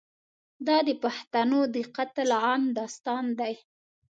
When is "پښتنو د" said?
1.03-1.77